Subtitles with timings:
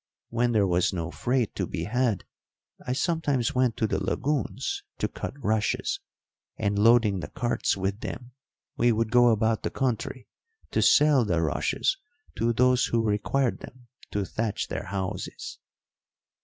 [0.29, 2.23] When there was no freight to be had
[2.87, 5.99] I sometimes went to the lagoons to cut rushes,
[6.57, 8.31] and, loading the carts with them,
[8.75, 10.27] we would go about the country
[10.71, 11.97] to sell the rushes
[12.37, 15.59] to those who required them to thatch their houses.